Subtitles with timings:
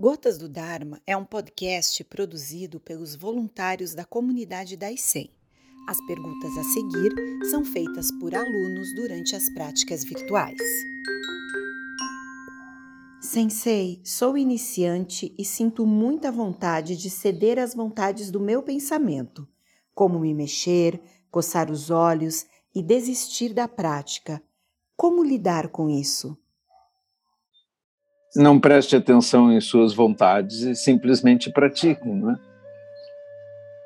[0.00, 5.28] Gotas do Dharma é um podcast produzido pelos voluntários da comunidade da ICEM.
[5.88, 7.12] As perguntas a seguir
[7.50, 10.56] são feitas por alunos durante as práticas virtuais.
[13.20, 19.48] Sensei, sou iniciante e sinto muita vontade de ceder às vontades do meu pensamento,
[19.96, 24.40] como me mexer, coçar os olhos e desistir da prática.
[24.96, 26.38] Como lidar com isso?
[28.38, 32.36] Não preste atenção em suas vontades e simplesmente pratique, não é?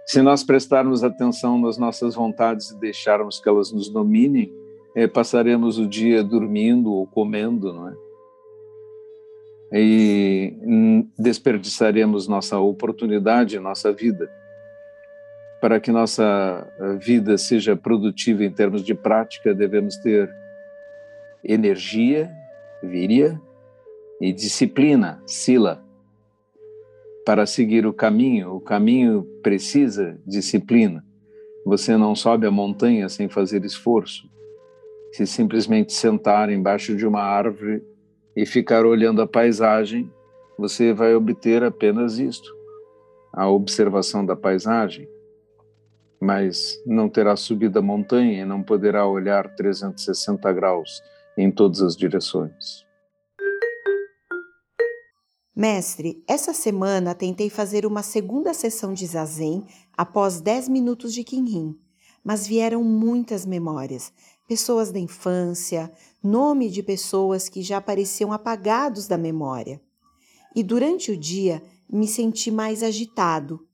[0.05, 4.53] Se nós prestarmos atenção nas nossas vontades e deixarmos que elas nos dominem,
[4.95, 7.95] é, passaremos o dia dormindo ou comendo, não é?
[9.75, 10.55] E
[11.19, 14.31] desperdiçaremos nossa oportunidade, nossa vida.
[15.63, 16.69] Para que nossa
[17.01, 20.31] vida seja produtiva em termos de prática, devemos ter
[21.43, 22.31] energia,
[22.83, 23.41] viria,
[24.21, 25.85] e disciplina, sila,
[27.25, 28.55] para seguir o caminho.
[28.55, 31.05] O caminho precisa disciplina.
[31.65, 34.29] Você não sobe a montanha sem fazer esforço.
[35.13, 37.83] Se simplesmente sentar embaixo de uma árvore
[38.35, 40.11] e ficar olhando a paisagem,
[40.59, 42.51] você vai obter apenas isto,
[43.33, 45.09] a observação da paisagem.
[46.21, 51.03] Mas não terá subido a montanha e não poderá olhar 360 graus
[51.37, 52.87] em todas as direções.
[55.55, 59.63] Mestre, essa semana tentei fazer uma segunda sessão de zazen
[59.95, 61.79] após 10 minutos de quinrim,
[62.25, 64.11] mas vieram muitas memórias,
[64.49, 65.93] pessoas da infância,
[66.25, 69.79] nome de pessoas que já pareciam apagados da memória.
[70.57, 73.69] E durante o dia me senti mais agitado.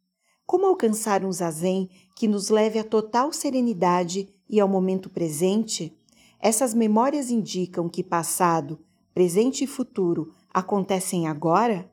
[0.45, 5.97] Como alcançar um zazen que nos leve à total serenidade e ao momento presente?
[6.41, 8.81] Essas memórias indicam que passado,
[9.15, 11.85] presente e futuro acontecem agora?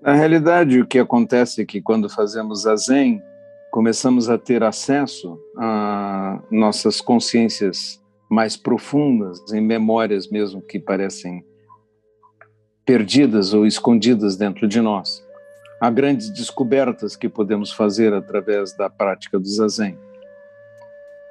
[0.00, 3.20] Na realidade, o que acontece é que quando fazemos a Zen,
[3.70, 11.44] começamos a ter acesso a nossas consciências mais profundas, em memórias mesmo que parecem
[12.84, 15.24] perdidas ou escondidas dentro de nós.
[15.80, 19.98] Há grandes descobertas que podemos fazer através da prática do Zazen.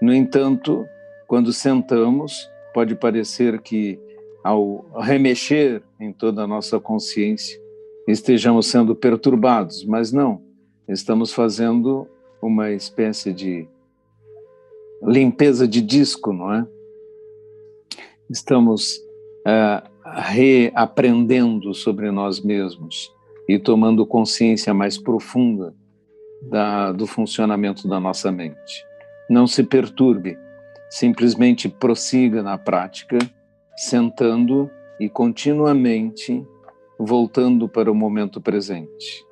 [0.01, 0.87] No entanto,
[1.27, 3.99] quando sentamos, pode parecer que
[4.45, 7.59] ao remexer em toda a nossa consciência,
[8.07, 10.39] estejamos sendo perturbados, mas não,
[10.87, 12.07] estamos fazendo
[12.39, 13.67] uma espécie de
[15.01, 16.67] limpeza de disco, não é?
[18.29, 18.97] Estamos
[19.47, 23.11] uh, reaprendendo sobre nós mesmos
[23.49, 25.73] e tomando consciência mais profunda
[26.43, 28.85] da, do funcionamento da nossa mente.
[29.27, 30.37] Não se perturbe,
[30.87, 33.17] simplesmente prossiga na prática
[33.75, 34.69] sentando
[34.99, 36.45] e continuamente
[36.97, 39.25] voltando para o momento presente.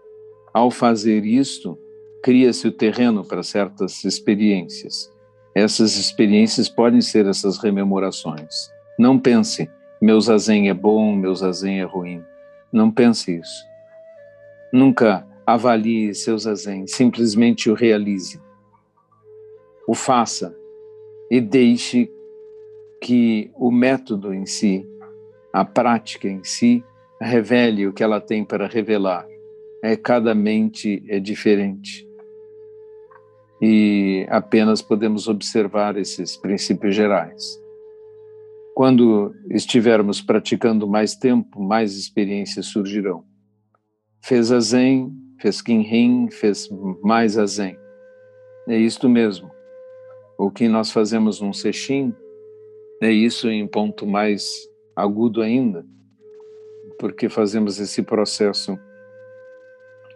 [0.53, 1.77] Ao fazer isto,
[2.21, 5.11] cria-se o terreno para certas experiências.
[5.55, 8.71] Essas experiências podem ser essas rememorações.
[8.97, 9.69] Não pense,
[10.01, 12.23] meu zazen é bom, meu zazen é ruim.
[12.71, 13.63] Não pense isso.
[14.71, 18.41] Nunca avalie seu zazen, simplesmente o realize.
[19.87, 20.55] O faça
[21.29, 22.11] e deixe
[23.03, 24.87] que o método em si,
[25.51, 26.81] a prática em si,
[27.19, 29.27] revele o que ela tem para revelar.
[29.83, 32.07] É cada mente é diferente.
[33.61, 37.61] E apenas podemos observar esses princípios gerais.
[38.73, 43.25] Quando estivermos praticando mais tempo, mais experiências surgirão.
[44.21, 46.69] Fez a Zen, fez Kinrin, fez
[47.03, 47.77] mais a Zen.
[48.69, 49.51] É isto mesmo.
[50.37, 52.15] O que nós fazemos num Sexim
[53.05, 55.85] é isso em ponto mais agudo ainda,
[56.99, 58.77] porque fazemos esse processo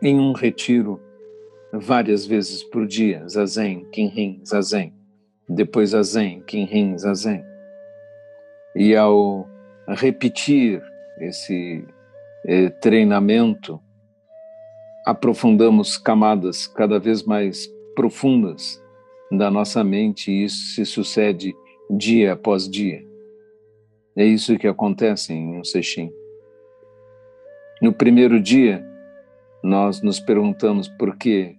[0.02, 1.02] em um retiro
[1.74, 4.94] várias vezes por dia, zazen, kinrin, zazen,
[5.50, 7.44] depois zazen, kinrin, zazen.
[8.76, 9.48] E ao
[9.88, 10.82] repetir
[11.20, 11.84] esse
[12.46, 13.82] eh, treinamento,
[15.06, 18.82] aprofundamos camadas cada vez mais profundas
[19.32, 21.56] da nossa mente e isso se sucede
[21.90, 23.06] dia após dia.
[24.16, 26.12] É isso que acontece em um sexim.
[27.82, 28.84] No primeiro dia,
[29.64, 31.56] nós nos perguntamos por que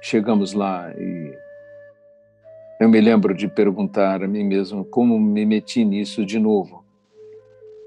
[0.00, 1.32] chegamos lá e
[2.80, 6.84] eu me lembro de perguntar a mim mesmo como me meti nisso de novo.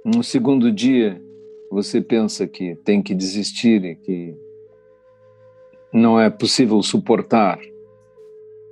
[0.04, 1.22] No segundo dia,
[1.70, 4.36] você pensa que tem que desistir e que
[5.94, 7.60] não é possível suportar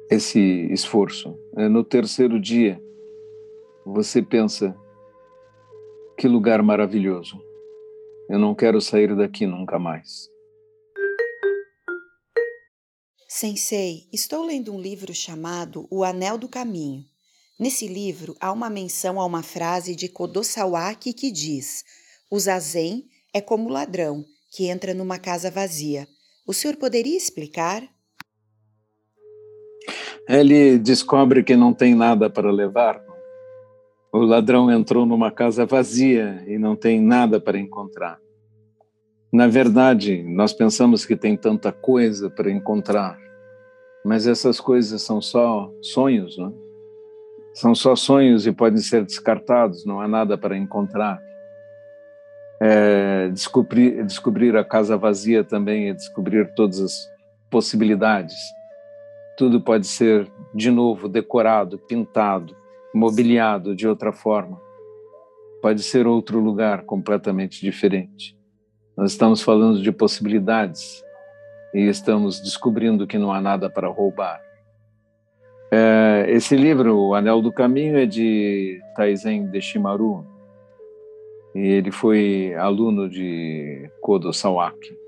[0.10, 0.40] esse
[0.72, 1.38] esforço.
[1.60, 2.82] É, no terceiro dia,
[3.86, 4.74] você pensa:
[6.18, 7.38] que lugar maravilhoso.
[8.30, 10.30] Eu não quero sair daqui nunca mais.
[13.28, 17.04] Sensei, estou lendo um livro chamado O Anel do Caminho.
[17.60, 21.84] Nesse livro há uma menção a uma frase de Kodo Sawaki que diz:
[22.32, 26.08] O zazen é como o ladrão que entra numa casa vazia.
[26.48, 27.84] O senhor poderia explicar?
[30.28, 33.02] Ele descobre que não tem nada para levar.
[34.12, 38.20] O ladrão entrou numa casa vazia e não tem nada para encontrar.
[39.32, 43.20] Na verdade, nós pensamos que tem tanta coisa para encontrar,
[44.04, 46.50] mas essas coisas são só sonhos, não?
[46.50, 46.70] É?
[47.54, 51.22] São só sonhos e podem ser descartados, não há nada para encontrar.
[52.62, 57.10] É, descobrir, descobrir a casa vazia também é descobrir todas as
[57.50, 58.36] possibilidades.
[59.40, 62.54] Tudo pode ser, de novo, decorado, pintado,
[62.94, 64.60] mobiliado de outra forma.
[65.62, 68.38] Pode ser outro lugar completamente diferente.
[68.98, 71.02] Nós estamos falando de possibilidades
[71.74, 74.42] e estamos descobrindo que não há nada para roubar.
[75.72, 80.28] É, esse livro, O Anel do Caminho, é de Taizen Deshimaru,
[81.56, 85.00] e ele foi aluno de Kodo Sawaki.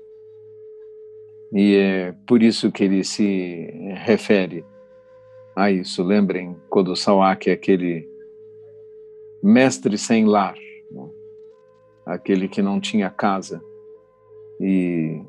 [1.52, 4.64] E é por isso que ele se refere
[5.54, 6.02] a isso.
[6.02, 8.08] Lembrem, Kodo Sawaki é aquele
[9.42, 10.56] mestre sem lar,
[10.90, 11.08] né?
[12.06, 13.62] aquele que não tinha casa
[14.60, 15.20] e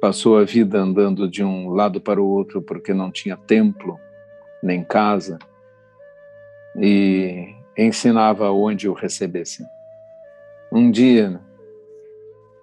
[0.00, 3.98] passou a vida andando de um lado para o outro porque não tinha templo
[4.62, 5.38] nem casa
[6.76, 9.66] e ensinava onde o recebessem.
[10.70, 11.40] Um dia,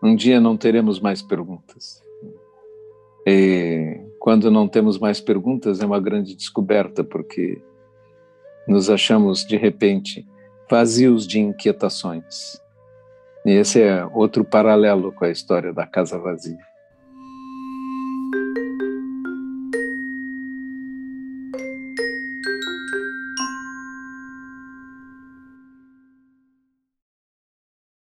[0.01, 2.01] um dia não teremos mais perguntas.
[3.25, 7.59] E quando não temos mais perguntas é uma grande descoberta, porque
[8.67, 10.23] nos achamos de repente
[10.69, 12.61] vazios de inquietações.
[13.43, 16.70] E esse é outro paralelo com a história da casa vazia.